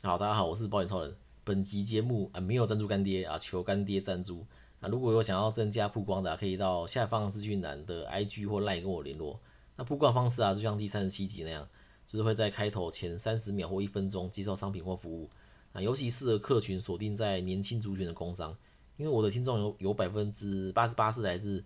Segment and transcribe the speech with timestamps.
[0.00, 1.12] 好，大家好，我是保险超人。
[1.42, 4.46] 本集节目啊没有赞助干爹啊，求干爹赞助
[4.78, 4.88] 啊！
[4.88, 9.40] 如果有想要增加曝光的，可以到下方资讯栏的 IG 或 LINE 跟我联络。
[9.74, 11.68] 那曝光方式啊，就像第三十七集那样，
[12.06, 15.28] 就是会在开头前三十秒或一分钟介绍商品或服务
[15.72, 18.56] 啊，尤其适合客群锁定在年轻族群的工商，
[18.98, 21.64] 因为我的听众有有百分之八十八是来自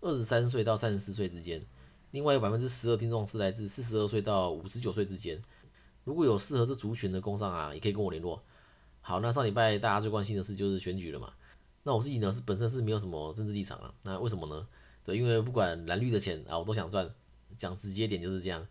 [0.00, 1.60] 二十三岁到三十四岁之间，
[2.12, 5.42] 另外有百分之十二听众是来自四十二岁到五十九岁之间。
[6.04, 8.42] 如果有适合这族群的工商啊，也可以跟我联络。
[9.00, 11.32] 好，那上礼拜大家最关心的事就是选举了嘛。
[11.82, 13.94] 那我自己呢是本身是没有什么政治立场啊。
[14.02, 14.66] 那为什么呢？
[15.04, 17.12] 对，因为不管蓝绿的钱啊，我都想赚。
[17.58, 18.66] 讲直接点就是这样。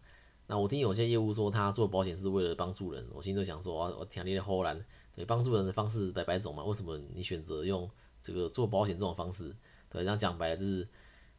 [0.48, 4.84] 那我听有些业务说他做保险是为了帮助人，我心里想说，我我听你的后兰，
[5.16, 7.89] 对，帮助人的方式百百种嘛，为什么你选择用
[8.22, 9.55] 这个做保险这种方式？
[9.89, 10.88] 对，这样讲白了就是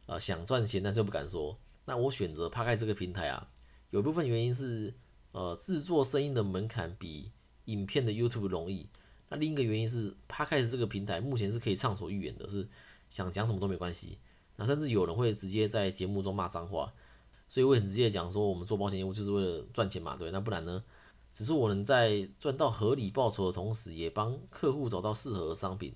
[0.07, 1.55] 呃想赚钱，但是又不敢说。
[1.85, 3.47] 那我选择趴开这个平台啊，
[3.91, 4.93] 有一部分原因是。
[5.35, 7.29] 呃，制作声音的门槛比
[7.65, 8.87] 影片的 YouTube 容易。
[9.27, 12.65] 那另一个原因是 p a d c a s 这个平台目前是可以畅所欲言的，是
[13.09, 14.17] 想讲什么都没关系。
[14.55, 16.93] 那甚至有人会直接在节目中骂脏话，
[17.49, 20.31] 所以我很直接讲说，我们做保险业务就是为了赚钱嘛，对？
[20.31, 20.81] 那不然呢？
[21.33, 25.93] 只是我能在赚到合理报酬的同时，也帮客户找到适合的商品，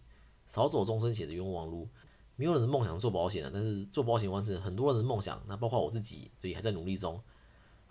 [0.48, 1.88] 少走终身险的冤枉路。
[2.36, 7.18] 没有人的梦想做保险啊，但是做保险完成很多人的梦想，那包括我自己，所以还在努力中。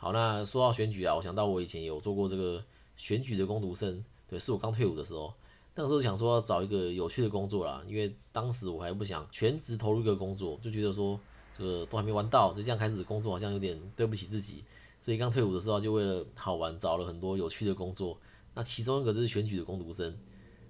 [0.01, 2.63] 好，那说到选举啊，我想到我以前有做过这个
[2.97, 5.35] 选举的工读生，对，是我刚退伍的时候，
[5.75, 11.19] 那个时候想说要找一个有趣的工作啦，因为当时我还不想全职投入一个工作，就觉得说
[11.53, 14.63] 这个都还没玩到，就这样开始工作好像有点对不起自己，
[15.01, 18.17] 所以刚退伍的时候就为了好玩找了很多有趣的工作，
[18.55, 20.17] 那其中一个就是选举的工读生，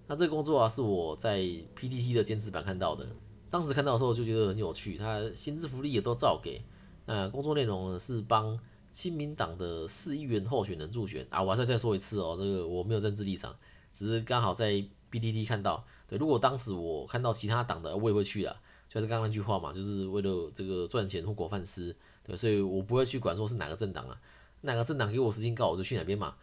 [0.06, 3.06] 那这个工作啊是我在 PTT 的兼职版看到的，
[3.50, 6.62] 当时看到的时候就觉得很有趣，他薪资福利也都照给，
[7.04, 8.58] 那工作内容呢是帮。
[8.90, 13.54] 亲民党的市议员候选人助选啊，我还是再说一次哦，这个我没有政治立场，
[13.92, 14.72] 只是刚好在
[15.10, 15.84] BTT 看到。
[16.08, 18.56] 对，如果当时我看到其他党的，我也会去啊，
[18.88, 24.18] 就是刚刚那句话嘛，就是为了这个赚钱混口饭吃，对，所以我不会去管说是哪个政党啊，
[24.62, 26.34] 哪个政党给我时间告我就去哪边嘛。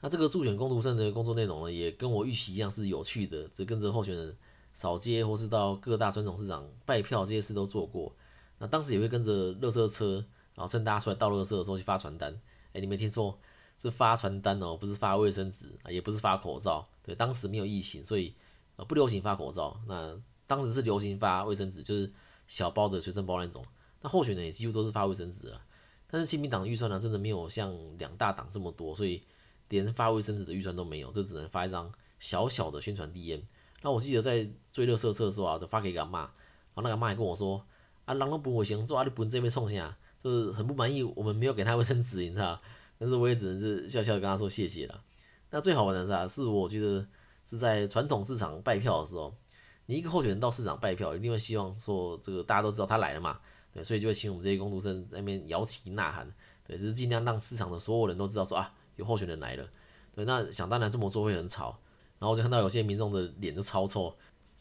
[0.00, 4.34] 那这个助选公读生的工作内容呢，也跟我预期一样是有趣的，只跟着候选人
[4.72, 8.12] 扫街或是到各大传统市场拜票这些事都做过。
[8.58, 10.24] 那当时也会跟着热车车。
[10.54, 12.32] 然后趁大家出来倒垃圾的时候去发传单，
[12.72, 13.38] 哎，你没听错，
[13.78, 16.86] 是发传单哦，不是发卫生纸啊，也不是发口罩。
[17.02, 18.34] 对，当时没有疫情，所以
[18.76, 19.80] 呃不流行发口罩。
[19.86, 22.12] 那当时是流行发卫生纸，就是
[22.46, 23.64] 小包的随身包那种。
[24.00, 25.60] 那候选人也几乎都是发卫生纸了。
[26.06, 29.22] 但是亲民党预算呢，真的没有像两大党这么多，所以
[29.68, 31.90] 连发卫生纸的预算都没有，就只能发一张
[32.20, 33.40] 小小的宣传 DM。
[33.80, 36.30] 那我记得在追热色色的时候啊，就发给一个妈，然
[36.74, 37.64] 后那个妈还跟我说
[38.04, 42.60] ：“啊，人都不卫生做，啊你本这边创啥？”就是很不满意，我们没有给他卫生纸，你知道？
[42.98, 45.02] 但是我也只能是笑笑跟他说谢谢了。
[45.50, 47.04] 那最好玩的是啊，是我觉得
[47.44, 49.34] 是在传统市场拜票的时候，
[49.86, 53.40] 你一个候选人到市场拜票，一定会希望说这个大家都知道他来了嘛，
[53.72, 56.32] 对，所以就会请我们这些工读生在那边摇旗呐喊，
[56.64, 59.68] 对，就是尽量让市场的所有人都知道说啊，有候选人来了。
[60.14, 61.76] 对，那想当然这么做会很吵，
[62.20, 64.14] 然后我就看到有些民众的脸都超臭，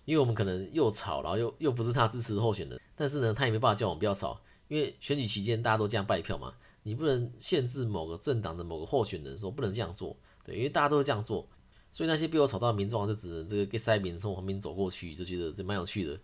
[0.06, 4.42] 因为我们可能又吵，然后又又不是他支持的候选人，但是呢，他也没办法叫我们不要吵。
[4.72, 10.16] 因为选举期间大家都这样拜票嘛，你不能限制某个政党的某个候选人说不能这样做，
[10.46, 11.46] 对，因为大家都是这样做，
[11.92, 16.18] 所以那些被我吵到的民众就只能这个给塞民从我旁边走过去，就觉得这蛮有趣的，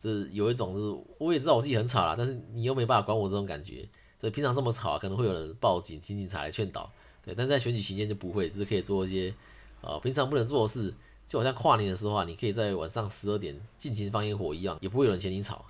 [0.00, 0.80] 这有一种是
[1.18, 6.92] 我也知道我自己很吵啦，但是你又没办法管我这种感觉，所以平常这么吵啊可能会有人报警请警察来劝导，
[7.24, 9.32] 对，但是在选举期间就不会，只是可以做一些
[9.80, 10.92] 呃平常不能做的事，
[11.28, 15.64] 就好像跨年的时候啊，你可以在晚上十二点尽情放烟火一样，也不会有人嫌你吵。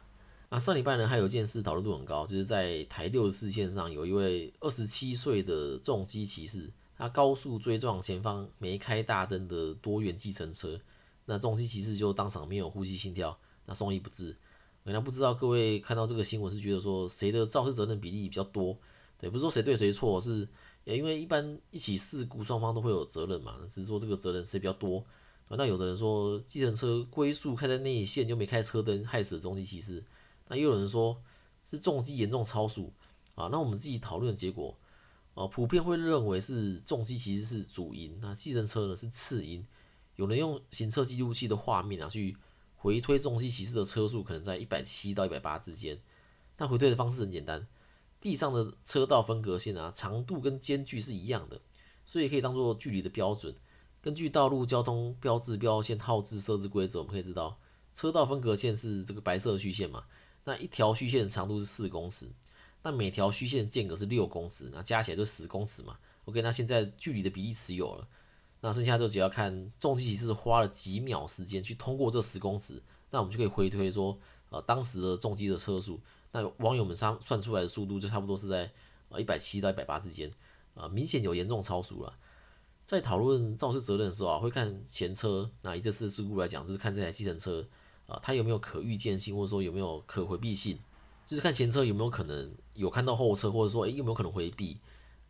[0.53, 10.79] 啊上礼拜呢，还有一件事讨论度很高，就是在台六十四线上有一位二十七岁的重机骑士，他高速追撞前方没开大灯的多元计程车，
[11.25, 14.37] 那重机骑士就当场没有呼吸心跳，那送医不治。
[14.85, 18.77] 那不知道各位看到这个新闻是觉得说谁的肇事责任比例比较多？
[19.19, 20.47] 对，不是说谁对谁错，是
[20.84, 25.03] 因为一般一起事故双方都会有责任嘛，只是说这个责任谁比较多。
[25.48, 30.05] 那有的人说计程车龟速开在内线就没开车灯，害死了重机骑士。
[30.53, 31.19] 那又有人说
[31.65, 32.93] 是重机严重超速
[33.34, 34.78] 啊，那我们自己讨论的结果，
[35.33, 39.66] 呃，普遍会认为是重机其实是主因，那计程车呢是次因。
[40.16, 42.37] 有人用行车记录器的画面啊去
[42.77, 45.99] 回推重机骑士的车速，可能在一百七到一百八之间。
[46.59, 47.66] 那回推的方式很简单，
[48.21, 51.59] 地上的车道分隔线啊长度跟间距是一样的，
[52.05, 53.57] 所以可以当做距离的标准。
[54.03, 57.59] 根据道路交通标志标线号志设置规则，我们可以知道
[57.95, 60.05] 车道分隔线是这个白色虚线嘛。
[60.44, 62.28] 那一条虚线的长度是四公尺，
[62.83, 65.97] 那每条虚线间隔是六公尺，那加起来就十公尺嘛。
[66.24, 68.06] OK，那现在距离的比例持有了，
[68.60, 74.18] 那剩下就只要看重机骑士花了几秒时间去通过这十公尺，那我们就可以回推说，
[74.50, 76.00] 呃，当时的重机的车速，
[76.33, 78.71] 那网友们算算出来的速度就差不多是在
[79.09, 80.30] 呃一百七到一百八之间，
[80.74, 82.16] 啊，明显有严重超速了。
[82.84, 87.66] 在讨论肇事责任的时候啊，会看前车，那以这次事故来讲，就是看这台计程车
[88.12, 90.78] 啊，它有没有可预见性，或者说有没有可回避性，
[91.24, 94.78] 就是看前车有没有可能有看到后车，或者说诶有没有可能回避。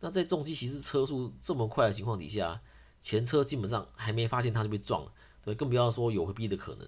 [0.01, 2.61] 那在重机骑士车速这么快的情况底下，
[2.99, 5.11] 前车基本上还没发现他就被撞了，
[5.43, 6.85] 对，更不要说有回避的可能。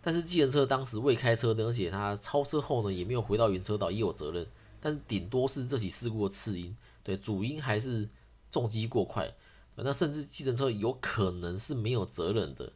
[0.00, 4.46] 但是，计程车当时未开车的，而且他超车后呢，也没有回到原车道，也有责任。
[4.80, 8.08] 但顶多是这起事故的次因，对，主因还是
[8.50, 9.32] 重机过快。
[9.74, 12.72] 那甚至计程车有可能是没有责任的。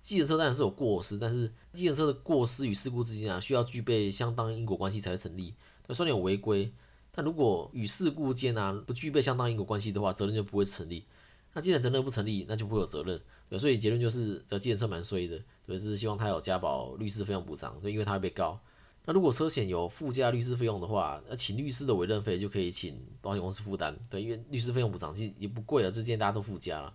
[0.00, 5.54] 计程车当然是有过失，但是计程车的过失与事故之间啊，需要具备相当因果关系才会成立。
[5.86, 6.72] 对，虽然有违规，
[7.12, 11.04] 但如果与事故间啊不具备相当因果关系的话，责任就不会成立。
[11.52, 13.20] 那既然责任不成立，那就不会有责任。
[13.58, 18.60] 所以结论就是这计程车蛮衰的，对，是希望他有加保律师费用补偿，就，因为他会被告。
[19.06, 26.94] 那如果车险有附加律师费用的话，那请律师的委任费就可以请保险公司负担，对，因为律师费用补偿其实也不贵啊，这件大家都附加了。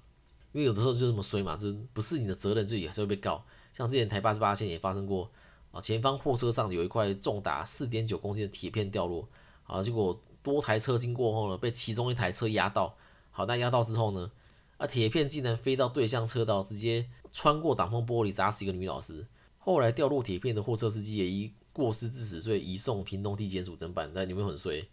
[0.53, 3.44] 因为有的时候就这么衰嘛，这不是你的责任，就也是会被告。
[3.73, 5.29] 像之前台八十八线也发生过
[5.71, 9.27] 啊，前方货车上有一块重达四点九公斤的铁片掉落，
[9.65, 12.95] 啊，结果多台车经过后呢，被其中一台车压到，
[13.31, 14.31] 好，那压到之后呢？
[14.77, 14.88] 啊！
[14.88, 19.25] 铁片竟然飞到对向车道，直接穿过挡风玻璃，砸死一个女老师。
[19.59, 24.11] 后来掉落铁片的货车司机也以过失致死罪移送屏东地检署侦办。
[24.13, 24.83] 但有没有很衰？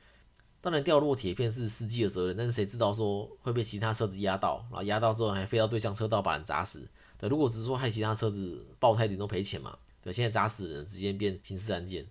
[0.62, 6.86] 当然掉落铁片是司机的责任，但是谁知道说会被其他车子压到，然后压到之后还飞到对向车道把人砸死？
[7.16, 9.78] 对，如果只是说害其他车子爆胎顶都赔钱嘛？
[10.02, 12.06] 对，现在砸死人直接变刑事案件。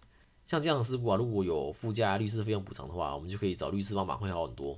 [0.46, 4.78] 像这样的事故啊，如果有附加律师费用补偿的话，我们就可以找律师帮忙，会好很多。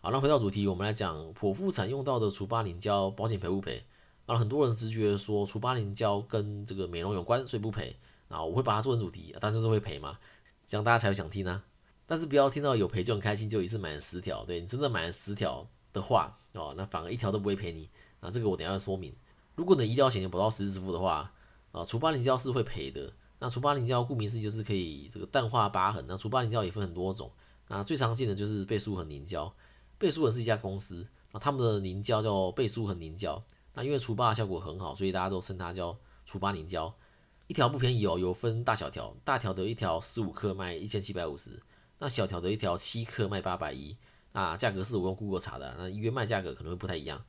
[0.00, 3.84] 好，那回到主题，我们来讲剖腹产用到的除疤凝胶保险赔不赔？
[4.24, 7.94] 然后很多人直觉说除疤凝胶跟这个美容有关，所以不赔。
[8.28, 10.18] 啊，我会把它做成主题，但就是会赔嘛，
[10.66, 11.62] 这样大家才会想听啊。
[12.06, 14.44] 但是不要听到有赔就很开心，就一次买了十条。
[14.44, 17.88] 对你真的买了十条的话，哦，那反而一条都不会赔你。
[18.20, 19.14] 啊，这个我等下要说明。
[19.54, 21.32] 如果你的医疗险有保到实支付的话，
[21.72, 23.12] 啊，除疤凝胶是会赔的。
[23.38, 26.04] 那除疤凝胶顾名思义就是可以这个淡化疤痕。
[26.08, 27.30] 那除疤凝胶也分很多种，
[27.68, 29.52] 那最常见的就是倍舒痕凝胶。
[29.98, 33.42] 倍舒痕是一家公司啊，他们的凝胶叫倍舒痕凝胶。
[33.74, 36.94] 那因为除疤效果很好，所以大家都称它叫除疤凝胶。
[37.46, 41.50] 一条不便宜哦，有分大小条，大条的一条十五克卖一千七百五十，
[41.98, 43.96] 那小条的一条七克卖八百一。
[44.32, 47.24] 那价格是我用 Google 查的，那约卖价格可能会不太一样。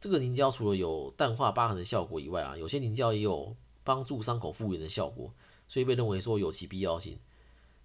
[0.00, 3.54] 这个凝胶除了有淡化疤痕的效果以外啊，有些凝胶也有
[3.84, 5.32] 帮助伤口复原的效果，
[5.68, 7.18] 所以被认为说有其必要性。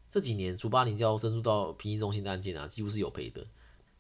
[0.10, 3.46] 这几年除疤凝胶申诉到评议中心的案件啊，几乎是有赔的。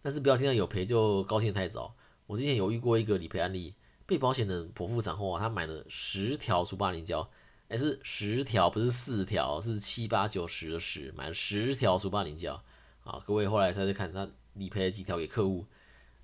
[0.01, 1.93] 但是不要听到有赔就高兴太早。
[2.25, 3.75] 我之前有遇过一个理赔案例，
[4.05, 7.29] 被保险人剖腹产后啊，他买了十条除疤凝胶，
[7.67, 12.63] 哎是十条不是四条，是七八九十的十，买了十条除八零胶。
[13.03, 15.65] 啊，各位后来再去看他理赔了几条给客户，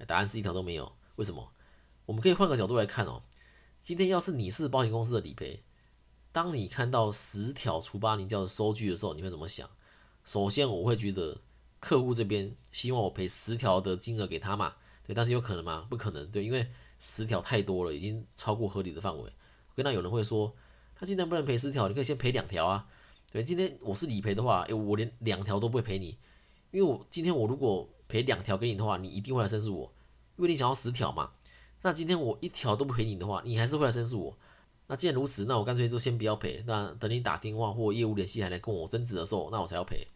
[0.07, 0.91] 答案是一条都没有。
[1.15, 1.51] 为什么？
[2.05, 3.23] 我们可以换个角度来看哦。
[3.81, 5.63] 今天要是你是保险公司的理赔，
[6.31, 9.69] 当你看到十条除八零胶的收据的时候，你会怎么想？
[10.25, 11.39] 首先我会觉得。
[11.81, 14.75] 客户这边希望我赔十条的金额给他嘛？
[15.03, 15.87] 对，但是有可能吗？
[15.89, 19.33] 不可能，对，因为十条太多了，已经超过合理的范围。
[19.73, 20.56] 跟那有人会说，
[21.01, 22.87] 他今天不能赔十条，你可以先赔两条啊。
[23.31, 26.15] 对，今天我是理赔的话，诶，我连两条都不会赔你，
[26.69, 29.91] 因为我今天我如果赔两条给你的话，你一定会来申诉我，
[30.37, 31.31] 因为你想要十条嘛。
[31.81, 34.37] 那今天我一条都不赔你的话，你还是会来申诉我。
[34.85, 40.07] 那既然如此，那我干脆就先不要赔，那等你打电话或业务联系还来跟我争执的时候，那我才要赔。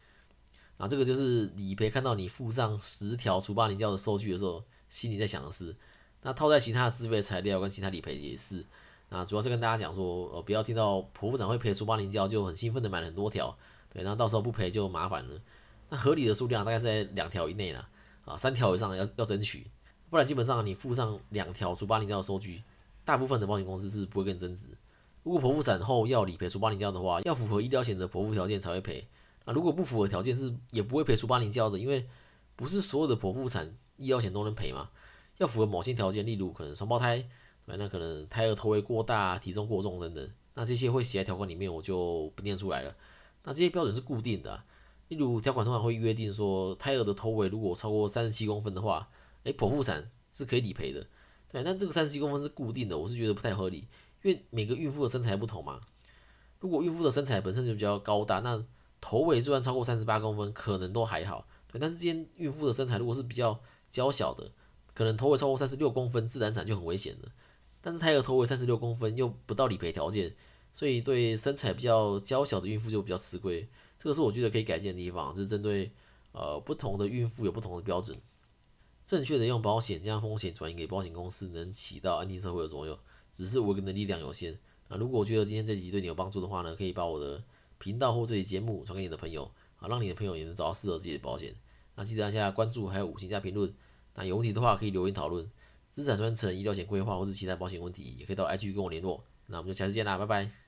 [0.77, 5.75] 啊，这个就是理赔看到你附上十条除疤凝胶的收据的时候，心里在想的是。
[6.21, 8.63] 那套在其他的自费材料跟其他理赔也是。
[9.09, 13.55] 那主要是跟大家讲说，呃，不要听到剖腹产会赔除八零胶就很兴奋的买了很多条，
[13.93, 15.39] 对，然后到时候不赔就麻烦了。
[15.89, 17.88] 那合理的数量大概是在两条以内啦，
[18.25, 19.67] 啊，三条以上要要争取，
[20.09, 22.63] 不然基本上你附上两条除八零胶的收据，
[23.03, 24.69] 大部分的保险公司是不会跟你争执。
[25.24, 29.07] 如果剖腹产后要理赔除八零胶的话，要符合医疗险的剖腹条件才会赔。
[29.45, 32.07] 啊，如果不符合条件是也不会赔除八零胶的，因为
[32.55, 34.89] 不是所有的剖腹产医疗险都能赔嘛，
[35.38, 37.27] 要符合某些条件，例如可能双胞胎，
[37.65, 42.95] 那可能胎儿头围过大、体重过重等等，那这些会写在条款里面，我就不念出来了。
[43.43, 44.63] 那这些标准是固定的，
[45.07, 49.10] 例如条款通常会约定说，胎儿的头围如果超过三十七公分的话，
[49.43, 51.05] 诶，剖腹产是可以理赔的，
[51.51, 53.88] 对，但这个三十七公分是固定的，我是觉得不太合理，
[54.24, 55.81] 因为每个孕妇的身材不同嘛，
[56.60, 58.63] 如果孕妇的身材本身就比较高大，那
[59.01, 61.48] 头围就算超过三十八公分，可能都还好。
[61.72, 63.60] 对，但是今天孕妇的身材如果是比较
[63.91, 64.51] 娇小的，
[64.93, 67.29] 可能头围超过三十六公分，自然产就很危险了。
[67.85, 70.33] 但是胎儿头围三十六公分又不到理赔条件，
[70.73, 73.67] 所以对身材比较娇小的孕妇就比较吃亏。
[73.99, 75.91] 这个是我觉得可以改进的地方，是针对
[76.31, 78.17] 呃不同的孕妇有不同的标准。
[79.05, 82.97] 正确的用保险将风险转移给保险公司，能起到安定社会的作用。
[83.31, 84.97] 只是我个人的力量有限啊。
[84.97, 87.43] 如果觉得今天这集对你有帮助的话呢，可以把我的
[87.77, 89.43] 频道或这期节目传给你的朋友
[89.77, 91.53] 啊，让你的朋友也能找到适合自己的保险。
[91.93, 93.71] 那记得按下关注，还有五星加评论。
[94.15, 95.47] 那有问题的话可以留言讨论。
[95.95, 99.23] 资产传承、医疗险规划或是其他保险问题，也可以到 IG 跟我联络。
[99.45, 100.64] 那我们就下次见啦，拜拜。